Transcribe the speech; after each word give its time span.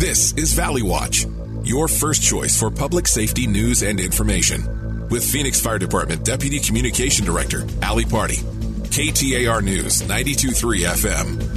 This 0.00 0.32
is 0.32 0.54
Valley 0.54 0.80
Watch, 0.80 1.26
your 1.62 1.86
first 1.86 2.22
choice 2.22 2.58
for 2.58 2.70
public 2.70 3.06
safety 3.06 3.46
news 3.46 3.82
and 3.82 4.00
information. 4.00 5.08
With 5.10 5.22
Phoenix 5.22 5.60
Fire 5.60 5.78
Department 5.78 6.24
Deputy 6.24 6.58
Communication 6.58 7.26
Director, 7.26 7.66
Ali 7.82 8.04
Pardi. 8.04 8.38
KTAR 8.88 9.62
News, 9.62 10.00
923 10.00 10.80
FM. 10.84 11.49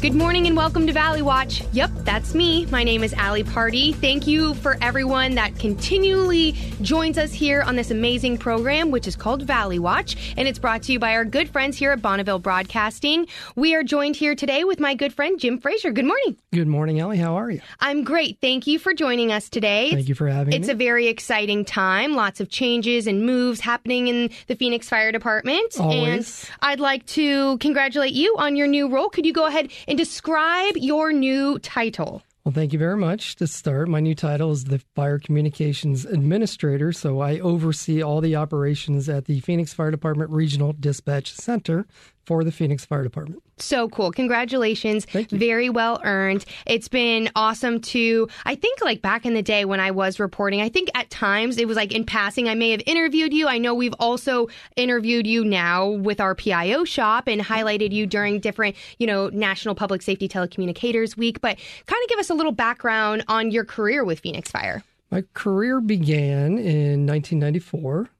Good 0.00 0.14
morning 0.14 0.46
and 0.46 0.56
welcome 0.56 0.86
to 0.86 0.92
Valley 0.92 1.22
Watch. 1.22 1.60
Yep, 1.72 1.90
that's 2.04 2.32
me. 2.32 2.66
My 2.66 2.84
name 2.84 3.02
is 3.02 3.12
Ali 3.14 3.42
Pardi. 3.42 3.92
Thank 3.96 4.28
you 4.28 4.54
for 4.54 4.78
everyone 4.80 5.34
that 5.34 5.58
continually 5.58 6.52
joins 6.82 7.18
us 7.18 7.32
here 7.32 7.62
on 7.62 7.74
this 7.74 7.90
amazing 7.90 8.38
program, 8.38 8.92
which 8.92 9.08
is 9.08 9.16
called 9.16 9.42
Valley 9.42 9.80
Watch, 9.80 10.34
and 10.36 10.46
it's 10.46 10.60
brought 10.60 10.84
to 10.84 10.92
you 10.92 11.00
by 11.00 11.14
our 11.14 11.24
good 11.24 11.50
friends 11.50 11.76
here 11.76 11.90
at 11.90 12.00
Bonneville 12.00 12.38
Broadcasting. 12.38 13.26
We 13.56 13.74
are 13.74 13.82
joined 13.82 14.14
here 14.14 14.36
today 14.36 14.62
with 14.62 14.78
my 14.78 14.94
good 14.94 15.12
friend 15.12 15.38
Jim 15.38 15.58
Fraser. 15.58 15.90
Good 15.90 16.04
morning. 16.04 16.36
Good 16.52 16.68
morning, 16.68 17.00
Ellie. 17.00 17.18
How 17.18 17.34
are 17.36 17.50
you? 17.50 17.60
I'm 17.80 18.04
great. 18.04 18.38
Thank 18.40 18.68
you 18.68 18.78
for 18.78 18.94
joining 18.94 19.32
us 19.32 19.48
today. 19.48 19.90
Thank 19.90 20.08
you 20.08 20.14
for 20.14 20.28
having 20.28 20.54
It's 20.54 20.68
me. 20.68 20.70
It's 20.70 20.72
a 20.72 20.76
very 20.76 21.08
exciting 21.08 21.64
time. 21.64 22.14
Lots 22.14 22.38
of 22.38 22.48
changes 22.48 23.08
and 23.08 23.26
moves 23.26 23.58
happening 23.58 24.06
in 24.06 24.30
the 24.46 24.54
Phoenix 24.54 24.88
Fire 24.88 25.10
Department. 25.10 25.74
Always. 25.80 26.44
And 26.44 26.50
I'd 26.62 26.80
like 26.80 27.04
to 27.06 27.58
congratulate 27.58 28.12
you 28.12 28.36
on 28.38 28.54
your 28.54 28.68
new 28.68 28.88
role. 28.88 29.08
Could 29.08 29.26
you 29.26 29.32
go 29.32 29.46
ahead 29.46 29.72
and 29.88 29.97
describe 29.98 30.76
your 30.76 31.12
new 31.12 31.58
title? 31.58 32.22
Well, 32.44 32.52
thank 32.52 32.72
you 32.72 32.78
very 32.78 32.96
much. 32.96 33.34
To 33.36 33.48
start, 33.48 33.88
my 33.88 33.98
new 33.98 34.14
title 34.14 34.52
is 34.52 34.64
the 34.64 34.78
Fire 34.94 35.18
Communications 35.18 36.06
Administrator. 36.06 36.92
So 36.92 37.18
I 37.18 37.40
oversee 37.40 38.00
all 38.00 38.20
the 38.20 38.36
operations 38.36 39.08
at 39.08 39.24
the 39.24 39.40
Phoenix 39.40 39.74
Fire 39.74 39.90
Department 39.90 40.30
Regional 40.30 40.72
Dispatch 40.72 41.34
Center 41.34 41.84
for 42.28 42.44
the 42.44 42.52
Phoenix 42.52 42.84
Fire 42.84 43.02
Department. 43.02 43.42
So 43.56 43.88
cool. 43.88 44.12
Congratulations. 44.12 45.06
Thank 45.06 45.32
you. 45.32 45.38
Very 45.38 45.70
well 45.70 45.98
earned. 46.04 46.44
It's 46.66 46.86
been 46.86 47.30
awesome 47.34 47.80
to, 47.80 48.28
I 48.44 48.54
think, 48.54 48.82
like 48.82 49.00
back 49.00 49.24
in 49.24 49.32
the 49.32 49.40
day 49.40 49.64
when 49.64 49.80
I 49.80 49.92
was 49.92 50.20
reporting, 50.20 50.60
I 50.60 50.68
think 50.68 50.90
at 50.94 51.08
times 51.08 51.56
it 51.56 51.66
was 51.66 51.78
like 51.78 51.90
in 51.90 52.04
passing, 52.04 52.46
I 52.46 52.54
may 52.54 52.70
have 52.72 52.82
interviewed 52.84 53.32
you. 53.32 53.48
I 53.48 53.56
know 53.56 53.74
we've 53.74 53.94
also 53.98 54.48
interviewed 54.76 55.26
you 55.26 55.42
now 55.42 55.88
with 55.88 56.20
our 56.20 56.34
PIO 56.34 56.84
shop 56.84 57.28
and 57.28 57.40
highlighted 57.40 57.92
you 57.92 58.06
during 58.06 58.40
different, 58.40 58.76
you 58.98 59.06
know, 59.06 59.30
National 59.30 59.74
Public 59.74 60.02
Safety 60.02 60.28
Telecommunicators 60.28 61.16
Week. 61.16 61.40
But 61.40 61.56
kind 61.86 62.02
of 62.04 62.08
give 62.10 62.18
us 62.18 62.28
a 62.28 62.34
little 62.34 62.52
background 62.52 63.24
on 63.26 63.50
your 63.50 63.64
career 63.64 64.04
with 64.04 64.20
Phoenix 64.20 64.50
Fire. 64.50 64.84
My 65.10 65.24
career 65.32 65.80
began 65.80 66.58
in 66.58 67.06
1994, 67.06 68.10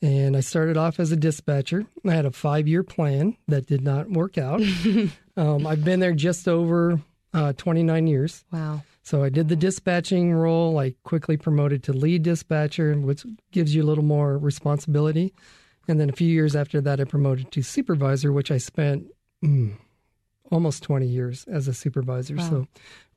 and 0.00 0.36
I 0.36 0.40
started 0.40 0.76
off 0.76 1.00
as 1.00 1.12
a 1.12 1.16
dispatcher. 1.16 1.86
I 2.06 2.12
had 2.12 2.26
a 2.26 2.30
five 2.30 2.68
year 2.68 2.82
plan 2.82 3.36
that 3.48 3.66
did 3.66 3.82
not 3.82 4.10
work 4.10 4.38
out. 4.38 4.62
um, 5.36 5.66
I've 5.66 5.84
been 5.84 6.00
there 6.00 6.14
just 6.14 6.46
over 6.48 7.00
uh, 7.34 7.52
29 7.54 8.06
years. 8.06 8.44
Wow. 8.52 8.82
So 9.02 9.22
I 9.22 9.30
did 9.30 9.48
the 9.48 9.56
dispatching 9.56 10.32
role. 10.34 10.78
I 10.78 10.94
quickly 11.02 11.36
promoted 11.36 11.82
to 11.84 11.92
lead 11.92 12.22
dispatcher, 12.22 12.94
which 12.94 13.24
gives 13.52 13.74
you 13.74 13.82
a 13.82 13.86
little 13.86 14.04
more 14.04 14.36
responsibility. 14.36 15.32
And 15.88 15.98
then 15.98 16.10
a 16.10 16.12
few 16.12 16.28
years 16.28 16.54
after 16.54 16.80
that, 16.82 17.00
I 17.00 17.04
promoted 17.04 17.50
to 17.52 17.62
supervisor, 17.62 18.32
which 18.32 18.50
I 18.50 18.58
spent 18.58 19.06
mm, 19.42 19.72
almost 20.52 20.82
20 20.82 21.06
years 21.06 21.46
as 21.50 21.66
a 21.68 21.74
supervisor. 21.74 22.38
So 22.38 22.66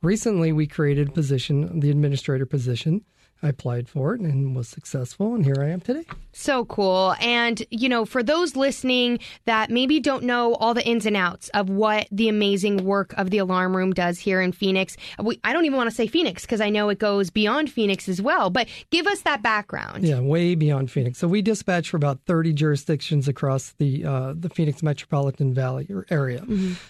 recently 0.02 0.54
we 0.54 0.66
created 0.68 1.10
a 1.10 1.12
position, 1.12 1.82
the 1.82 1.90
administrator 1.90 2.46
position. 2.46 3.04
I 3.44 3.50
applied 3.50 3.90
for 3.90 4.14
it 4.14 4.22
and 4.22 4.56
was 4.56 4.68
successful, 4.68 5.34
and 5.34 5.44
here 5.44 5.58
I 5.60 5.70
am 5.70 5.82
today. 5.82 6.06
So 6.32 6.66
cool. 6.66 7.16
And, 7.20 7.64
you 7.72 7.90
know, 7.90 8.06
for 8.06 8.22
those 8.22 8.56
listening 8.56 9.20
that 9.46 9.70
maybe 9.70 10.00
don't 10.00 10.24
know 10.24 10.54
all 10.56 10.74
the 10.74 10.86
ins 10.86 11.06
and 11.06 11.18
outs 11.18 11.50
of 11.50 11.70
what 11.70 12.08
the 12.12 12.30
amazing 12.30 12.86
work 12.86 13.14
of 13.18 13.32
the 13.32 13.40
alarm 13.40 13.76
room 13.76 13.94
does 13.94 14.20
here 14.20 14.42
in 14.42 14.52
Phoenix, 14.52 14.96
we, 15.20 15.40
I 15.44 15.54
don't 15.54 15.66
even 15.66 15.76
want 15.76 15.90
to 15.90 15.96
say 15.96 16.08
Phoenix 16.08 16.44
because 16.44 16.62
I 16.62 16.70
know 16.70 16.90
it 16.90 17.00
goes 17.00 17.30
beyond 17.32 17.72
Phoenix 17.72 18.08
as 18.08 18.22
well, 18.22 18.50
but 18.50 18.68
give 18.92 19.08
us 19.08 19.22
that 19.22 19.42
background. 19.42 20.04
Yeah, 20.04 20.20
way 20.20 20.56
beyond 20.56 20.92
Phoenix. 20.92 21.18
So 21.18 21.28
we 21.28 21.42
dispatch 21.42 21.90
for 21.90 21.98
about 21.98 22.20
30 22.28 22.54
jurisdictions 22.54 23.28
across 23.28 23.72
the 23.78 24.06
uh, 24.06 24.34
the 24.38 24.50
Phoenix 24.50 24.84
metropolitan 24.84 25.54
valley 25.54 25.88
or 25.90 26.06
area. 26.10 26.46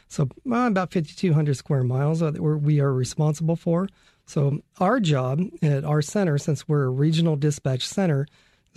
So 0.07 0.23
uh, 0.51 0.55
about 0.67 0.91
5,200 0.91 1.55
square 1.55 1.83
miles 1.83 2.19
that 2.19 2.39
we 2.39 2.79
are 2.79 2.93
responsible 2.93 3.55
for. 3.55 3.87
So 4.31 4.61
our 4.79 5.01
job 5.01 5.41
at 5.61 5.83
our 5.83 6.01
center, 6.01 6.37
since 6.37 6.65
we're 6.65 6.85
a 6.85 6.89
regional 6.89 7.35
dispatch 7.35 7.85
center, 7.85 8.27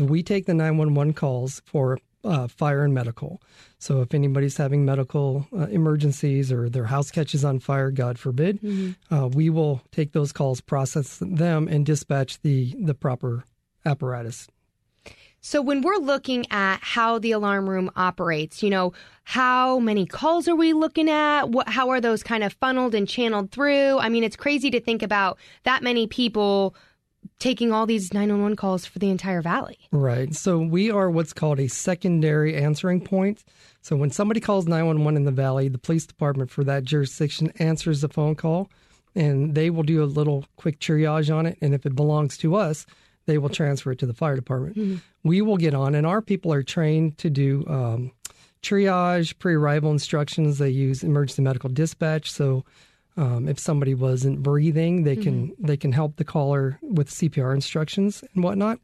we 0.00 0.20
take 0.20 0.46
the 0.46 0.52
911 0.52 1.14
calls 1.14 1.62
for 1.64 2.00
uh, 2.24 2.48
fire 2.48 2.82
and 2.82 2.92
medical. 2.92 3.40
So 3.78 4.00
if 4.00 4.14
anybody's 4.14 4.56
having 4.56 4.84
medical 4.84 5.46
uh, 5.56 5.66
emergencies 5.66 6.50
or 6.50 6.68
their 6.68 6.86
house 6.86 7.12
catches 7.12 7.44
on 7.44 7.60
fire, 7.60 7.92
God 7.92 8.18
forbid, 8.18 8.96
uh, 9.12 9.28
we 9.28 9.48
will 9.48 9.80
take 9.92 10.10
those 10.10 10.32
calls, 10.32 10.60
process 10.60 11.18
them, 11.20 11.68
and 11.68 11.86
dispatch 11.86 12.40
the 12.40 12.74
the 12.76 12.94
proper 12.94 13.44
apparatus. 13.86 14.48
So 15.46 15.60
when 15.60 15.82
we're 15.82 15.98
looking 15.98 16.46
at 16.50 16.78
how 16.80 17.18
the 17.18 17.32
alarm 17.32 17.68
room 17.68 17.90
operates, 17.96 18.62
you 18.62 18.70
know, 18.70 18.94
how 19.24 19.78
many 19.78 20.06
calls 20.06 20.48
are 20.48 20.56
we 20.56 20.72
looking 20.72 21.10
at? 21.10 21.50
What, 21.50 21.68
how 21.68 21.90
are 21.90 22.00
those 22.00 22.22
kind 22.22 22.42
of 22.42 22.54
funneled 22.54 22.94
and 22.94 23.06
channeled 23.06 23.50
through? 23.50 23.98
I 23.98 24.08
mean, 24.08 24.24
it's 24.24 24.36
crazy 24.36 24.70
to 24.70 24.80
think 24.80 25.02
about 25.02 25.38
that 25.64 25.82
many 25.82 26.06
people 26.06 26.74
taking 27.40 27.72
all 27.72 27.84
these 27.84 28.14
911 28.14 28.56
calls 28.56 28.86
for 28.86 28.98
the 28.98 29.10
entire 29.10 29.42
valley. 29.42 29.78
Right. 29.92 30.34
So 30.34 30.58
we 30.60 30.90
are 30.90 31.10
what's 31.10 31.34
called 31.34 31.60
a 31.60 31.68
secondary 31.68 32.56
answering 32.56 33.02
point. 33.02 33.44
So 33.82 33.96
when 33.96 34.10
somebody 34.10 34.40
calls 34.40 34.66
911 34.66 35.14
in 35.14 35.24
the 35.24 35.30
valley, 35.30 35.68
the 35.68 35.76
police 35.76 36.06
department 36.06 36.50
for 36.50 36.64
that 36.64 36.84
jurisdiction 36.84 37.52
answers 37.58 38.00
the 38.00 38.08
phone 38.08 38.34
call 38.34 38.70
and 39.14 39.54
they 39.54 39.68
will 39.68 39.82
do 39.82 40.02
a 40.02 40.06
little 40.06 40.46
quick 40.56 40.80
triage 40.80 41.32
on 41.32 41.44
it. 41.44 41.58
And 41.60 41.74
if 41.74 41.84
it 41.84 41.94
belongs 41.94 42.38
to 42.38 42.54
us, 42.54 42.86
they 43.26 43.38
will 43.38 43.48
transfer 43.48 43.92
it 43.92 43.98
to 44.00 44.06
the 44.06 44.14
fire 44.14 44.36
department. 44.36 44.76
We 45.22 45.42
will 45.42 45.56
get 45.56 45.74
on, 45.74 45.94
and 45.94 46.06
our 46.06 46.20
people 46.20 46.52
are 46.52 46.62
trained 46.62 47.18
to 47.18 47.30
do 47.30 47.64
um, 47.68 48.12
triage, 48.62 49.38
pre 49.38 49.54
arrival 49.54 49.90
instructions. 49.90 50.58
They 50.58 50.70
use 50.70 51.02
emergency 51.04 51.42
medical 51.42 51.70
dispatch. 51.70 52.30
So 52.30 52.64
um, 53.16 53.48
if 53.48 53.58
somebody 53.58 53.94
wasn't 53.94 54.42
breathing, 54.42 55.04
they 55.04 55.16
can 55.16 55.52
they 55.58 55.76
can 55.76 55.92
help 55.92 56.16
the 56.16 56.24
caller 56.24 56.78
with 56.82 57.10
CPR 57.10 57.54
instructions 57.54 58.24
and 58.34 58.42
whatnot. 58.42 58.80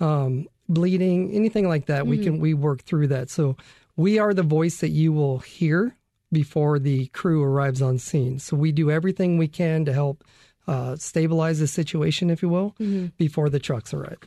Um, 0.00 0.48
bleeding, 0.68 1.32
anything 1.32 1.68
like 1.68 1.86
that, 1.86 2.06
we 2.06 2.18
can 2.24 2.38
we 2.40 2.54
work 2.54 2.82
through 2.82 3.08
that. 3.08 3.30
So 3.30 3.56
we 3.96 4.18
are 4.18 4.34
the 4.34 4.42
voice 4.42 4.78
that 4.78 4.88
you 4.88 5.12
will 5.12 5.38
hear 5.38 5.96
before 6.32 6.78
the 6.78 7.06
crew 7.08 7.42
arrives 7.42 7.80
on 7.80 7.98
scene. 7.98 8.38
So 8.38 8.56
we 8.56 8.72
do 8.72 8.90
everything 8.90 9.38
we 9.38 9.48
can 9.48 9.84
to 9.84 9.92
help 9.92 10.24
uh, 10.66 10.96
stabilize 10.96 11.58
the 11.58 11.66
situation, 11.66 12.30
if 12.30 12.42
you 12.42 12.48
will, 12.48 12.74
before 13.16 13.48
the 13.50 13.58
trucks 13.58 13.92
arrive. 13.92 14.18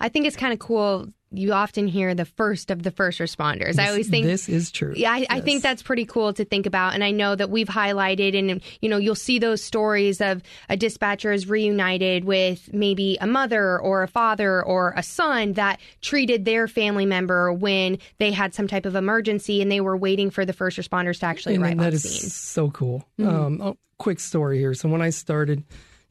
I 0.00 0.08
think 0.08 0.26
it's 0.26 0.36
kind 0.36 0.52
of 0.52 0.58
cool. 0.58 1.08
You 1.32 1.52
often 1.52 1.88
hear 1.88 2.14
the 2.14 2.24
first 2.24 2.70
of 2.70 2.84
the 2.84 2.90
first 2.90 3.18
responders. 3.18 3.78
I 3.78 3.88
always 3.88 4.08
think 4.08 4.26
this 4.26 4.48
is 4.48 4.70
true. 4.70 4.94
Yeah, 4.96 5.10
I, 5.10 5.26
I 5.28 5.40
think 5.40 5.62
that's 5.62 5.82
pretty 5.82 6.04
cool 6.04 6.32
to 6.32 6.44
think 6.44 6.66
about. 6.66 6.94
And 6.94 7.02
I 7.02 7.10
know 7.10 7.34
that 7.34 7.50
we've 7.50 7.68
highlighted, 7.68 8.38
and 8.38 8.62
you 8.80 8.88
know, 8.88 8.96
you'll 8.96 9.16
see 9.16 9.38
those 9.38 9.62
stories 9.62 10.20
of 10.20 10.42
a 10.68 10.76
dispatcher 10.76 11.32
is 11.32 11.48
reunited 11.48 12.24
with 12.24 12.72
maybe 12.72 13.18
a 13.20 13.26
mother 13.26 13.78
or 13.78 14.04
a 14.04 14.08
father 14.08 14.64
or 14.64 14.94
a 14.96 15.02
son 15.02 15.54
that 15.54 15.80
treated 16.00 16.44
their 16.44 16.68
family 16.68 17.06
member 17.06 17.52
when 17.52 17.98
they 18.18 18.30
had 18.30 18.54
some 18.54 18.68
type 18.68 18.86
of 18.86 18.94
emergency 18.94 19.60
and 19.60 19.70
they 19.70 19.80
were 19.80 19.96
waiting 19.96 20.30
for 20.30 20.44
the 20.44 20.52
first 20.52 20.78
responders 20.78 21.20
to 21.20 21.26
actually 21.26 21.56
and 21.56 21.64
arrive 21.64 21.78
that 21.78 21.86
on 21.88 21.92
is 21.92 22.34
so 22.34 22.70
cool. 22.70 23.04
Um, 23.18 23.60
oh, 23.60 23.76
quick 23.98 24.20
story 24.20 24.58
here. 24.58 24.74
So 24.74 24.88
when 24.88 25.02
I 25.02 25.10
started, 25.10 25.64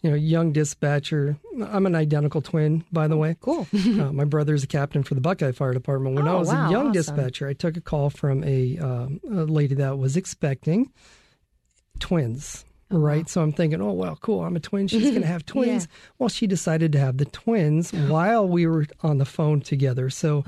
you 0.06 0.12
know, 0.12 0.16
young 0.16 0.52
dispatcher, 0.52 1.36
I'm 1.60 1.88
an 1.88 1.96
identical 1.96 2.40
twin, 2.40 2.86
by 2.92 3.08
the 3.08 3.18
way. 3.18 3.36
Cool. 3.42 3.66
uh, 3.74 4.12
my 4.14 4.24
brother's 4.24 4.64
a 4.64 4.68
captain 4.68 5.02
for 5.02 5.16
the 5.16 5.22
Buckeye 5.22 5.52
Fire 5.52 5.74
Department. 5.74 6.16
When 6.16 6.28
I 6.28 6.34
Oh, 6.34 6.40
was 6.40 6.50
wow, 6.50 6.68
a 6.68 6.72
young 6.72 6.90
awesome. 6.90 6.92
dispatcher, 6.94 7.48
I 7.48 7.54
took 7.54 7.76
a 7.76 7.82
call 7.82 8.12
from 8.12 8.44
a, 8.44 8.78
um, 8.78 9.20
a 9.28 9.46
lady 9.46 9.74
that 9.76 9.98
was 9.98 10.16
expecting 10.16 10.92
twins. 12.00 12.66
Oh, 12.91 12.97
Right. 12.99 13.28
So 13.28 13.41
I'm 13.41 13.52
thinking, 13.52 13.82
oh, 13.82 13.93
well, 13.93 14.16
cool. 14.22 14.43
I'm 14.43 14.55
a 14.55 14.59
twin. 14.59 14.87
She's 14.87 15.09
going 15.09 15.22
to 15.22 15.28
have 15.28 15.43
twins. 15.47 15.87
Well, 16.20 16.29
she 16.29 16.46
decided 16.46 16.91
to 16.91 16.99
have 16.99 17.17
the 17.17 17.26
twins 17.26 17.91
while 17.91 18.47
we 18.47 18.67
were 18.67 18.85
on 19.02 19.17
the 19.17 19.26
phone 19.26 19.59
together. 19.61 20.09
So 20.11 20.46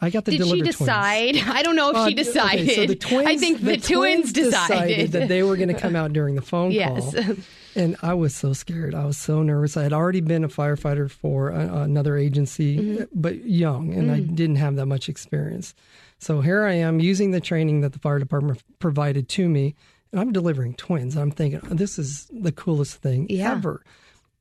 I 0.00 0.10
got 0.10 0.28
Oh 0.28 0.30
Did 0.30 0.44
she 0.46 0.60
twins. 0.62 0.76
decide? 0.76 1.36
I 1.38 1.62
don't 1.64 1.74
know 1.74 1.90
if 1.90 1.96
Uh, 1.96 2.08
she 2.08 2.14
decided. 2.14 2.60
Okay, 2.68 2.74
so 2.76 2.86
the 2.86 2.94
twins, 2.94 3.28
I 3.28 3.36
think 3.36 3.60
the, 3.62 3.76
twins, 3.78 4.32
decided. 4.32 5.10
that 5.12 5.26
they 5.28 5.42
were 5.42 5.56
going 5.56 5.68
to 5.70 5.74
come 5.74 5.96
out 5.96 6.12
during 6.12 6.36
the 6.36 6.42
phone 6.42 6.70
Yes. 6.70 7.14
call. 7.14 7.34
And 7.74 7.96
I 8.02 8.14
was 8.14 8.34
so 8.34 8.52
scared. 8.52 8.94
I 8.94 9.04
was 9.06 9.16
so 9.16 9.42
nervous. 9.42 9.76
I 9.76 9.82
had 9.82 9.92
already 9.94 10.20
been 10.20 10.44
a 10.44 10.48
firefighter 10.48 11.10
for 11.10 11.48
a, 11.50 11.78
another 11.82 12.16
agency, 12.16 12.76
Mm-hmm. 12.78 13.04
but 13.12 13.44
young, 13.44 13.92
and 13.94 14.10
I 14.10 14.20
Mm. 14.20 14.36
didn't 14.36 14.56
have 14.56 14.76
that 14.76 14.86
much 14.86 15.08
experience. 15.08 15.74
So 16.18 16.42
here 16.42 16.64
I 16.64 16.74
am 16.74 17.00
using 17.00 17.32
the 17.32 17.40
training 17.40 17.80
that 17.80 17.92
the 17.92 17.98
fire 17.98 18.18
department 18.20 18.62
provided 18.78 19.28
to 19.30 19.48
me, 19.48 19.74
and 20.12 20.20
I'm 20.20 20.32
delivering 20.32 20.74
twins. 20.74 21.16
I'm 21.16 21.30
thinking, 21.30 21.60
oh, 21.70 21.74
this 21.74 21.98
is 21.98 22.28
the 22.32 22.52
coolest 22.52 22.96
thing 22.98 23.26
Yeah. 23.30 23.52
ever. 23.52 23.82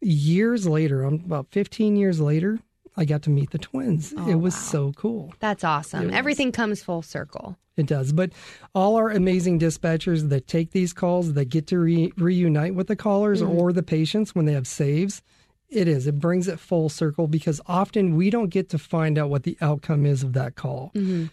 Years 0.02 0.68
later, 0.68 1.04
I'm 1.04 1.16
about 1.16 1.48
15 1.52 1.96
years 1.96 2.20
later, 2.20 2.60
I 2.98 3.06
got 3.06 3.22
to 3.24 3.30
meet 3.30 3.52
the 3.52 3.58
twins. 3.60 4.14
Oh, 4.18 4.30
it 4.30 4.36
was 4.36 4.54
wow. 4.56 4.60
so 4.60 4.92
cool. 4.94 5.34
That's 5.40 5.64
awesome. 5.64 6.12
Everything 6.12 6.52
comes 6.52 6.84
full 6.84 7.02
circle. 7.02 7.58
It 7.78 7.86
does. 7.86 8.12
But 8.12 8.32
all 8.76 8.98
our 8.98 9.10
amazing 9.12 9.60
dispatchers 9.60 10.28
that 10.30 10.48
take 10.48 10.72
these 10.72 10.92
calls, 10.92 11.34
that 11.34 11.46
get 11.46 11.68
to 11.68 11.80
re- 11.80 12.12
reunite 12.18 12.76
with 12.76 12.88
the 12.88 12.96
callers 12.98 13.42
Mm-hmm. 13.42 13.58
or 13.58 13.72
the 13.72 13.84
patients 13.84 14.36
when 14.36 14.46
they 14.46 14.54
have 14.54 14.68
saves, 14.68 15.22
it 15.70 15.88
is. 15.88 16.06
It 16.06 16.20
brings 16.20 16.50
it 16.50 16.60
full 16.60 16.90
circle 16.90 17.28
because 17.28 17.62
often 17.68 18.18
we 18.18 18.30
don't 18.30 18.50
get 18.50 18.68
to 18.70 18.78
find 18.78 19.18
out 19.18 19.30
what 19.30 19.44
the 19.44 19.58
outcome 19.62 20.06
is 20.06 20.22
of 20.24 20.34
that 20.34 20.56
call. 20.56 20.92
Mm-hmm. 20.96 21.28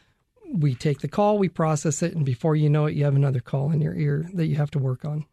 We 0.53 0.75
take 0.75 1.01
the 1.01 1.09
call, 1.09 1.39
we 1.39 1.49
process 1.49 2.03
it, 2.03 2.15
and 2.15 2.25
before 2.25 2.57
you 2.57 2.71
know 2.71 2.87
it, 2.87 2.95
you 2.95 3.05
have 3.05 3.17
another 3.17 3.41
call 3.41 3.71
in 3.71 3.81
your 3.81 3.95
ear 3.95 4.29
that 4.35 4.47
you 4.47 4.57
have 4.57 4.71
to 4.73 4.79
work 4.79 5.05
on. 5.05 5.27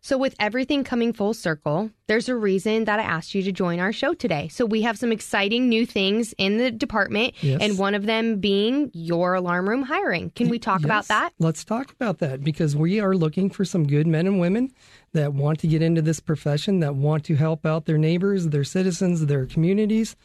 So, 0.00 0.18
with 0.18 0.34
everything 0.40 0.82
coming 0.82 1.12
full 1.12 1.32
circle, 1.32 1.90
there's 2.08 2.28
a 2.28 2.34
reason 2.34 2.86
that 2.86 2.98
I 2.98 3.02
asked 3.02 3.36
you 3.36 3.42
to 3.44 3.52
join 3.52 3.78
our 3.78 3.92
show 3.92 4.14
today. 4.14 4.48
So, 4.48 4.64
we 4.66 4.82
have 4.82 4.98
some 4.98 5.12
exciting 5.12 5.68
new 5.68 5.86
things 5.86 6.34
in 6.38 6.56
the 6.58 6.72
department, 6.72 7.34
Yes. 7.40 7.60
and 7.60 7.78
one 7.78 7.94
of 7.94 8.06
them 8.06 8.40
being 8.40 8.90
your 8.94 9.34
alarm 9.34 9.68
room 9.68 9.82
hiring. 9.82 10.30
Can 10.30 10.48
we 10.48 10.58
talk 10.58 10.84
about 10.84 11.06
that? 11.06 11.34
Let's 11.38 11.62
talk 11.64 11.92
about 11.92 12.18
that 12.18 12.42
because 12.42 12.74
we 12.74 12.98
are 12.98 13.14
looking 13.14 13.48
for 13.48 13.64
some 13.64 13.86
good 13.86 14.08
men 14.08 14.26
and 14.26 14.40
women 14.40 14.72
that 15.12 15.34
want 15.34 15.60
to 15.60 15.68
get 15.68 15.82
into 15.82 16.02
this 16.02 16.18
profession, 16.18 16.80
that 16.80 16.96
want 16.96 17.24
to 17.26 17.36
help 17.36 17.64
out 17.64 17.84
their 17.86 17.98
neighbors, 17.98 18.48
their 18.48 18.64
citizens, 18.64 19.26
their 19.26 19.46
communities 19.46 20.16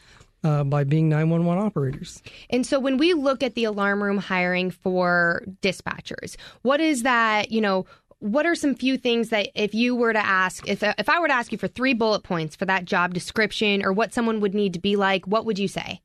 uh, 0.46 0.62
by 0.62 0.84
being 0.84 1.08
911 1.08 1.64
operators. 1.64 2.22
And 2.50 2.64
so, 2.64 2.78
when 2.78 2.98
we 2.98 3.14
look 3.14 3.42
at 3.42 3.54
the 3.54 3.64
alarm 3.64 4.02
room 4.02 4.18
hiring 4.18 4.70
for 4.70 5.42
dispatchers, 5.60 6.36
what 6.62 6.80
is 6.80 7.02
that, 7.02 7.50
you 7.50 7.60
know, 7.60 7.84
what 8.20 8.46
are 8.46 8.54
some 8.54 8.74
few 8.74 8.96
things 8.96 9.30
that 9.30 9.48
if 9.54 9.74
you 9.74 9.96
were 9.96 10.12
to 10.12 10.24
ask 10.24 10.66
if 10.68 10.82
if 10.82 11.08
I 11.08 11.18
were 11.18 11.28
to 11.28 11.34
ask 11.34 11.50
you 11.50 11.58
for 11.58 11.68
three 11.68 11.94
bullet 11.94 12.22
points 12.22 12.54
for 12.54 12.64
that 12.64 12.84
job 12.84 13.12
description 13.12 13.84
or 13.84 13.92
what 13.92 14.14
someone 14.14 14.40
would 14.40 14.54
need 14.54 14.72
to 14.74 14.78
be 14.78 14.94
like, 14.94 15.26
what 15.26 15.44
would 15.44 15.58
you 15.58 15.68
say? 15.68 16.00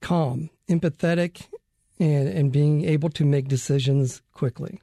Calm, 0.00 0.50
empathetic, 0.68 1.46
and, 2.00 2.28
and 2.28 2.52
being 2.52 2.84
able 2.84 3.10
to 3.10 3.24
make 3.24 3.46
decisions 3.46 4.20
quickly. 4.32 4.80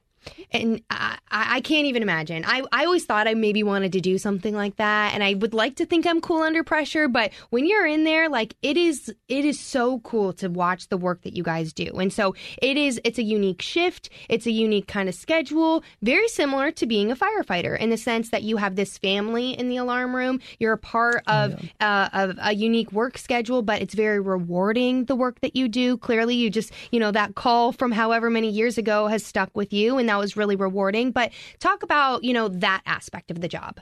And 0.51 0.81
I, 0.89 1.17
I 1.29 1.61
can't 1.61 1.87
even 1.87 2.01
imagine. 2.01 2.43
I, 2.45 2.63
I 2.71 2.85
always 2.85 3.05
thought 3.05 3.27
I 3.27 3.33
maybe 3.33 3.63
wanted 3.63 3.91
to 3.93 4.01
do 4.01 4.17
something 4.17 4.55
like 4.55 4.77
that, 4.77 5.13
and 5.13 5.23
I 5.23 5.33
would 5.33 5.53
like 5.53 5.75
to 5.77 5.85
think 5.85 6.05
I'm 6.05 6.21
cool 6.21 6.41
under 6.41 6.63
pressure. 6.63 7.07
But 7.07 7.31
when 7.49 7.65
you're 7.65 7.85
in 7.85 8.03
there, 8.03 8.29
like 8.29 8.55
it 8.61 8.77
is, 8.77 9.13
it 9.27 9.45
is 9.45 9.59
so 9.59 9.99
cool 9.99 10.33
to 10.33 10.49
watch 10.49 10.89
the 10.89 10.97
work 10.97 11.23
that 11.23 11.35
you 11.35 11.43
guys 11.43 11.73
do. 11.73 11.91
And 11.99 12.11
so 12.11 12.35
it 12.61 12.77
is. 12.77 12.99
It's 13.03 13.19
a 13.19 13.23
unique 13.23 13.61
shift. 13.61 14.09
It's 14.29 14.45
a 14.45 14.51
unique 14.51 14.87
kind 14.87 15.09
of 15.09 15.15
schedule, 15.15 15.83
very 16.01 16.27
similar 16.27 16.71
to 16.71 16.85
being 16.85 17.11
a 17.11 17.15
firefighter 17.15 17.77
in 17.77 17.89
the 17.89 17.97
sense 17.97 18.29
that 18.29 18.43
you 18.43 18.57
have 18.57 18.75
this 18.75 18.97
family 18.97 19.51
in 19.51 19.69
the 19.69 19.77
alarm 19.77 20.15
room. 20.15 20.39
You're 20.59 20.73
a 20.73 20.77
part 20.77 21.23
of 21.27 21.61
uh, 21.79 22.09
of 22.13 22.37
a 22.41 22.53
unique 22.53 22.91
work 22.91 23.17
schedule, 23.17 23.61
but 23.61 23.81
it's 23.81 23.93
very 23.93 24.19
rewarding 24.19 25.05
the 25.05 25.15
work 25.15 25.39
that 25.41 25.55
you 25.55 25.67
do. 25.67 25.97
Clearly, 25.97 26.35
you 26.35 26.49
just 26.49 26.71
you 26.91 26.99
know 26.99 27.11
that 27.11 27.35
call 27.35 27.71
from 27.71 27.91
however 27.91 28.29
many 28.29 28.49
years 28.49 28.77
ago 28.77 29.07
has 29.07 29.25
stuck 29.25 29.49
with 29.55 29.73
you, 29.73 29.97
and 29.97 30.07
that 30.17 30.23
was 30.23 30.37
really 30.37 30.55
rewarding. 30.55 31.11
But 31.11 31.31
talk 31.59 31.83
about 31.83 32.23
you 32.23 32.33
know 32.33 32.47
that 32.47 32.81
aspect 32.85 33.31
of 33.31 33.41
the 33.41 33.47
job. 33.47 33.79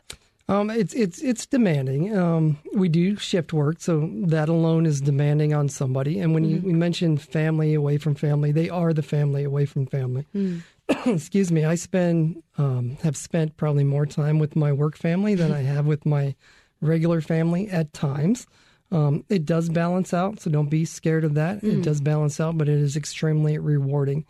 Um, 0.47 0.69
it's 0.69 0.93
it's 0.93 1.21
it's 1.21 1.45
demanding. 1.45 2.15
Um, 2.15 2.59
we 2.73 2.87
do 2.87 3.15
shift 3.15 3.51
work, 3.51 3.77
so 3.79 4.09
that 4.27 4.47
alone 4.47 4.85
is 4.85 5.01
demanding 5.01 5.53
on 5.53 5.69
somebody. 5.69 6.19
And 6.19 6.35
when 6.35 6.43
you, 6.43 6.61
we 6.63 6.73
mentioned 6.73 7.21
family 7.21 7.73
away 7.73 7.97
from 7.97 8.13
family, 8.13 8.51
they 8.51 8.69
are 8.69 8.93
the 8.93 9.01
family 9.01 9.43
away 9.43 9.65
from 9.65 9.87
family. 9.87 10.25
Excuse 11.05 11.51
me. 11.51 11.65
I 11.65 11.73
spend 11.75 12.43
um, 12.59 12.97
have 13.01 13.17
spent 13.17 13.57
probably 13.57 13.83
more 13.83 14.05
time 14.05 14.37
with 14.37 14.55
my 14.55 14.71
work 14.71 14.97
family 14.97 15.33
than 15.33 15.51
I 15.51 15.61
have 15.63 15.87
with 15.87 16.05
my 16.05 16.35
regular 16.79 17.21
family 17.21 17.67
at 17.69 17.91
times. 17.93 18.45
Um, 18.91 19.25
it 19.29 19.45
does 19.45 19.67
balance 19.69 20.13
out, 20.13 20.39
so 20.39 20.51
don't 20.51 20.69
be 20.69 20.85
scared 20.85 21.23
of 21.23 21.33
that. 21.33 21.63
It 21.63 21.81
does 21.81 22.01
balance 22.01 22.39
out, 22.39 22.55
but 22.55 22.69
it 22.69 22.77
is 22.77 22.95
extremely 22.95 23.57
rewarding 23.57 24.25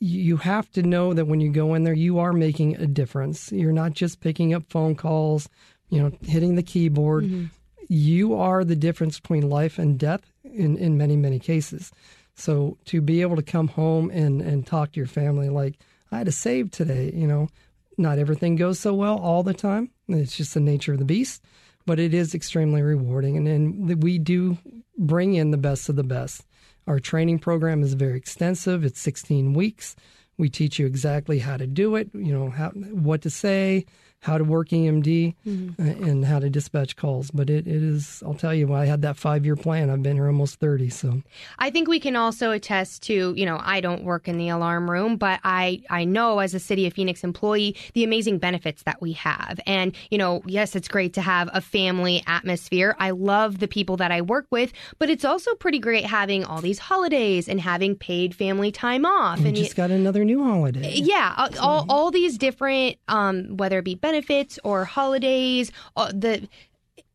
you 0.00 0.36
have 0.36 0.70
to 0.72 0.82
know 0.82 1.12
that 1.12 1.26
when 1.26 1.40
you 1.40 1.50
go 1.50 1.74
in 1.74 1.84
there, 1.84 1.94
you 1.94 2.18
are 2.18 2.32
making 2.32 2.76
a 2.76 2.86
difference. 2.86 3.50
You're 3.50 3.72
not 3.72 3.92
just 3.92 4.20
picking 4.20 4.54
up 4.54 4.64
phone 4.70 4.94
calls, 4.94 5.48
you 5.90 6.00
know, 6.00 6.12
hitting 6.22 6.54
the 6.54 6.62
keyboard. 6.62 7.24
Mm-hmm. 7.24 7.46
You 7.88 8.34
are 8.34 8.64
the 8.64 8.76
difference 8.76 9.18
between 9.18 9.48
life 9.48 9.78
and 9.78 9.98
death 9.98 10.20
in, 10.44 10.76
in 10.76 10.98
many, 10.98 11.16
many 11.16 11.38
cases. 11.38 11.90
So 12.34 12.78
to 12.86 13.00
be 13.00 13.22
able 13.22 13.36
to 13.36 13.42
come 13.42 13.68
home 13.68 14.10
and, 14.10 14.40
and 14.40 14.66
talk 14.66 14.92
to 14.92 15.00
your 15.00 15.06
family 15.06 15.48
like, 15.48 15.74
I 16.12 16.18
had 16.18 16.28
a 16.28 16.32
save 16.32 16.70
today, 16.70 17.10
you 17.12 17.26
know, 17.26 17.48
not 17.96 18.18
everything 18.18 18.56
goes 18.56 18.78
so 18.78 18.94
well 18.94 19.18
all 19.18 19.42
the 19.42 19.54
time. 19.54 19.90
It's 20.06 20.36
just 20.36 20.54
the 20.54 20.60
nature 20.60 20.92
of 20.92 21.00
the 21.00 21.04
beast, 21.04 21.42
but 21.84 21.98
it 21.98 22.14
is 22.14 22.34
extremely 22.34 22.80
rewarding. 22.80 23.36
And, 23.36 23.48
and 23.48 24.02
we 24.02 24.18
do 24.18 24.58
bring 24.96 25.34
in 25.34 25.50
the 25.50 25.56
best 25.56 25.88
of 25.88 25.96
the 25.96 26.04
best. 26.04 26.46
Our 26.88 26.98
training 26.98 27.40
program 27.40 27.82
is 27.82 27.92
very 27.92 28.16
extensive. 28.16 28.82
It's 28.82 28.98
16 28.98 29.52
weeks. 29.52 29.94
We 30.38 30.48
teach 30.48 30.78
you 30.78 30.86
exactly 30.86 31.38
how 31.38 31.58
to 31.58 31.66
do 31.66 31.96
it, 31.96 32.08
you 32.14 32.32
know, 32.32 32.48
how, 32.48 32.70
what 32.70 33.20
to 33.22 33.30
say, 33.30 33.84
how 34.20 34.36
to 34.36 34.42
work 34.44 34.68
EMD, 34.70 35.34
uh, 35.46 35.82
and 35.82 36.24
how 36.24 36.40
to 36.40 36.50
dispatch 36.50 36.96
calls. 36.96 37.30
But 37.30 37.48
it, 37.48 37.66
it 37.68 37.82
is, 37.82 38.22
I'll 38.26 38.34
tell 38.34 38.52
you, 38.52 38.74
I 38.74 38.84
had 38.84 39.02
that 39.02 39.16
five 39.16 39.44
year 39.44 39.54
plan. 39.56 39.90
I've 39.90 40.02
been 40.02 40.16
here 40.16 40.26
almost 40.26 40.56
30. 40.58 40.90
So 40.90 41.22
I 41.58 41.70
think 41.70 41.86
we 41.88 42.00
can 42.00 42.16
also 42.16 42.50
attest 42.50 43.02
to, 43.04 43.32
you 43.36 43.46
know, 43.46 43.60
I 43.62 43.80
don't 43.80 44.02
work 44.02 44.26
in 44.26 44.36
the 44.36 44.48
alarm 44.48 44.90
room, 44.90 45.16
but 45.16 45.38
I, 45.44 45.82
I 45.88 46.04
know 46.04 46.40
as 46.40 46.52
a 46.52 46.58
City 46.58 46.86
of 46.86 46.94
Phoenix 46.94 47.22
employee 47.22 47.76
the 47.94 48.02
amazing 48.02 48.38
benefits 48.38 48.82
that 48.82 49.00
we 49.00 49.12
have. 49.12 49.60
And, 49.66 49.94
you 50.10 50.18
know, 50.18 50.42
yes, 50.46 50.74
it's 50.74 50.88
great 50.88 51.12
to 51.14 51.20
have 51.22 51.48
a 51.52 51.60
family 51.60 52.22
atmosphere. 52.26 52.96
I 52.98 53.10
love 53.10 53.60
the 53.60 53.68
people 53.68 53.98
that 53.98 54.10
I 54.10 54.22
work 54.22 54.46
with, 54.50 54.72
but 54.98 55.10
it's 55.10 55.24
also 55.24 55.54
pretty 55.54 55.78
great 55.78 56.04
having 56.04 56.44
all 56.44 56.60
these 56.60 56.80
holidays 56.80 57.48
and 57.48 57.60
having 57.60 57.94
paid 57.94 58.34
family 58.34 58.72
time 58.72 59.06
off. 59.06 59.38
we 59.38 59.46
and 59.48 59.56
just 59.56 59.76
got 59.76 59.90
another 59.92 60.24
new 60.24 60.42
holiday. 60.42 60.92
yeah, 60.96 61.34
all- 61.36 61.48
all, 61.60 61.86
all 61.88 62.10
these 62.10 62.36
different, 62.36 62.96
um, 63.06 63.56
whether 63.56 63.78
it 63.78 63.84
be 63.84 63.94
benefits 64.12 64.58
or 64.64 64.84
holidays, 64.84 65.70
uh, 65.96 66.10
the 66.14 66.48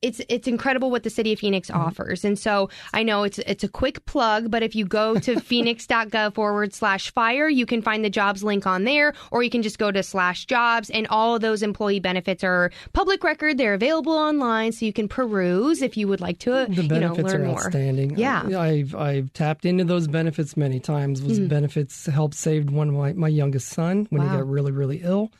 it's 0.01 0.19
it's 0.27 0.49
incredible 0.49 0.91
what 0.91 1.03
the 1.03 1.09
city 1.09 1.31
of 1.31 1.39
Phoenix 1.39 1.71
offers. 1.71 2.25
And 2.25 2.37
so 2.37 2.69
I 2.93 3.03
know 3.03 3.23
it's 3.23 3.39
it's 3.39 3.63
a 3.63 3.69
quick 3.69 4.05
plug, 4.05 4.51
but 4.51 4.61
if 4.61 4.75
you 4.75 4.83
go 4.85 5.15
to 5.19 5.39
phoenix.gov 5.49 6.33
forward 6.33 6.73
slash 6.73 7.09
fire, 7.13 7.47
you 7.47 7.65
can 7.65 7.81
find 7.81 8.03
the 8.03 8.09
jobs 8.09 8.43
link 8.43 8.67
on 8.67 8.83
there, 8.83 9.13
or 9.31 9.43
you 9.43 9.49
can 9.49 9.61
just 9.61 9.79
go 9.79 9.91
to 9.91 10.03
slash 10.03 10.43
jobs 10.45 10.89
and 10.89 11.07
all 11.07 11.35
of 11.35 11.41
those 11.41 11.63
employee 11.63 12.01
benefits 12.01 12.43
are 12.43 12.69
public 12.91 13.23
record. 13.23 13.57
They're 13.57 13.75
available 13.75 14.11
online, 14.11 14.73
so 14.73 14.85
you 14.85 14.91
can 14.91 15.07
peruse 15.07 15.81
if 15.81 15.95
you 15.95 16.09
would 16.09 16.19
like 16.19 16.37
to 16.39 16.51
The 16.67 16.83
you 16.83 16.83
know 16.83 16.87
benefits 16.89 17.31
learn 17.31 17.41
are 17.43 17.45
more. 17.45 17.63
outstanding. 17.65 18.17
Yeah. 18.17 18.41
Mm-hmm. 18.41 18.55
I- 18.57 18.67
I've 18.73 18.95
I've 18.95 19.31
tapped 19.31 19.63
into 19.63 19.85
those 19.85 20.07
benefits 20.09 20.57
many 20.57 20.81
times. 20.81 21.21
Was 21.21 21.39
benefits 21.39 22.07
helped 22.07 22.35
saved 22.35 22.69
one 22.69 22.89
of 22.89 22.95
my, 22.95 23.13
my 23.13 23.29
youngest 23.29 23.69
son 23.69 24.07
when 24.09 24.21
Wow. 24.21 24.29
he 24.31 24.35
got 24.37 24.49
really 24.49 24.73
really 24.73 24.99
ill, 25.01 25.31